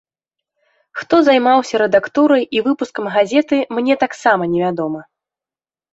Хто 1.01 1.15
займаўся 1.27 1.75
рэдактурай 1.83 2.43
і 2.59 2.63
выпускам 2.71 3.05
газеты, 3.19 3.57
мне 3.77 3.93
таксама 4.05 4.43
невядома. 4.55 5.01